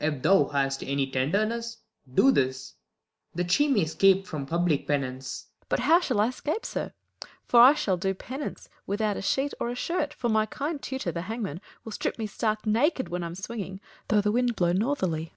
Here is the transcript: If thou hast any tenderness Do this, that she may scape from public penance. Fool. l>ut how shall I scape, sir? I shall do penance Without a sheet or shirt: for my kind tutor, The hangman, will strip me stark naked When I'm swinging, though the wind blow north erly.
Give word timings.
If 0.00 0.22
thou 0.22 0.46
hast 0.46 0.82
any 0.82 1.08
tenderness 1.08 1.76
Do 2.12 2.32
this, 2.32 2.74
that 3.36 3.52
she 3.52 3.68
may 3.68 3.84
scape 3.84 4.26
from 4.26 4.44
public 4.44 4.88
penance. 4.88 5.50
Fool. 5.60 5.66
l>ut 5.74 5.80
how 5.86 6.00
shall 6.00 6.18
I 6.18 6.30
scape, 6.30 6.66
sir? 6.66 6.92
I 7.54 7.74
shall 7.74 7.96
do 7.96 8.12
penance 8.12 8.68
Without 8.88 9.16
a 9.16 9.22
sheet 9.22 9.54
or 9.60 9.72
shirt: 9.76 10.12
for 10.12 10.28
my 10.28 10.46
kind 10.46 10.82
tutor, 10.82 11.12
The 11.12 11.22
hangman, 11.30 11.60
will 11.84 11.92
strip 11.92 12.18
me 12.18 12.26
stark 12.26 12.66
naked 12.66 13.08
When 13.08 13.22
I'm 13.22 13.36
swinging, 13.36 13.80
though 14.08 14.20
the 14.20 14.32
wind 14.32 14.56
blow 14.56 14.72
north 14.72 15.02
erly. 15.02 15.30